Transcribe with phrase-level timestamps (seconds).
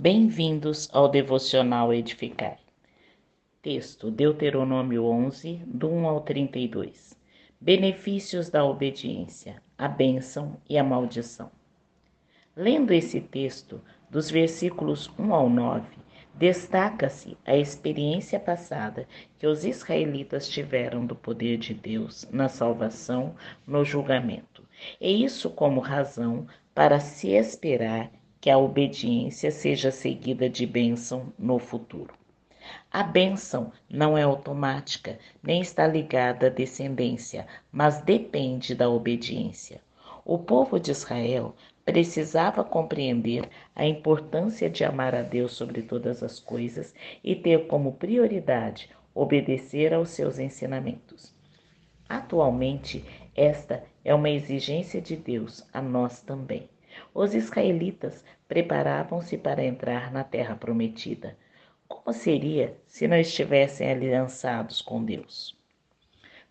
[0.00, 2.56] Bem-vindos ao Devocional Edificar.
[3.60, 7.14] Texto Deuteronômio 11, do 1 ao 32.
[7.60, 11.50] Benefícios da obediência, a bênção e a maldição.
[12.56, 13.78] Lendo esse texto,
[14.08, 15.86] dos versículos 1 ao 9,
[16.34, 19.06] destaca-se a experiência passada
[19.38, 23.34] que os israelitas tiveram do poder de Deus na salvação,
[23.66, 24.66] no julgamento.
[24.98, 28.10] E isso como razão para se esperar
[28.40, 32.14] que a obediência seja seguida de bênção no futuro.
[32.90, 39.80] A bênção não é automática, nem está ligada à descendência, mas depende da obediência.
[40.24, 41.54] O povo de Israel
[41.84, 47.92] precisava compreender a importância de amar a Deus sobre todas as coisas e ter como
[47.92, 51.34] prioridade obedecer aos seus ensinamentos.
[52.08, 53.04] Atualmente,
[53.36, 56.68] esta é uma exigência de Deus a nós também.
[57.14, 61.36] Os israelitas preparavam-se para entrar na terra prometida.
[61.86, 65.56] Como seria se não estivessem aliançados com Deus?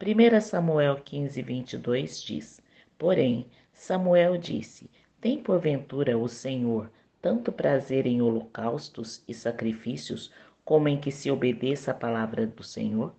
[0.00, 2.60] 1 Samuel 15, 22 diz:
[2.98, 4.90] Porém, Samuel disse:
[5.20, 6.90] Tem porventura o Senhor
[7.24, 10.30] tanto prazer em holocaustos e sacrifícios,
[10.62, 13.14] como em que se obedeça a palavra do Senhor?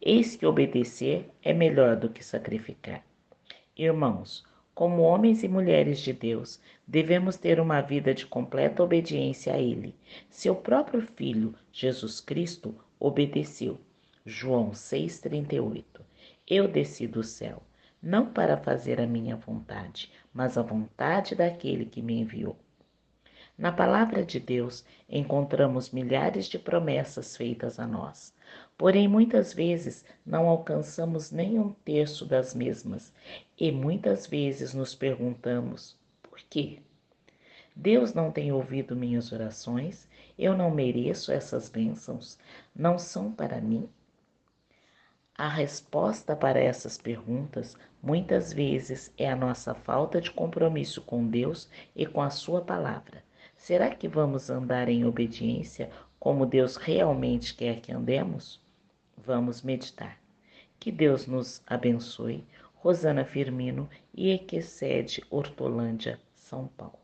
[0.00, 3.04] Eis que obedecer é melhor do que sacrificar.
[3.76, 9.58] Irmãos, como homens e mulheres de Deus, devemos ter uma vida de completa obediência a
[9.58, 9.94] Ele.
[10.28, 13.80] Seu próprio Filho, Jesus Cristo, obedeceu.
[14.26, 15.84] João 6,38
[16.48, 17.62] Eu desci do céu,
[18.02, 22.56] não para fazer a minha vontade, mas a vontade daquele que me enviou.
[23.56, 28.34] Na palavra de Deus encontramos milhares de promessas feitas a nós.
[28.76, 33.12] Porém, muitas vezes não alcançamos nem um terço das mesmas
[33.56, 36.80] e muitas vezes nos perguntamos: por quê?
[37.76, 40.08] Deus não tem ouvido minhas orações?
[40.36, 42.36] Eu não mereço essas bênçãos?
[42.74, 43.88] Não são para mim?
[45.36, 51.70] A resposta para essas perguntas muitas vezes é a nossa falta de compromisso com Deus
[51.94, 53.22] e com a Sua palavra.
[53.64, 58.60] Será que vamos andar em obediência como Deus realmente quer que andemos?
[59.16, 60.18] Vamos meditar.
[60.78, 62.44] Que Deus nos abençoe.
[62.74, 67.03] Rosana Firmino e Equecede Hortolândia, São Paulo.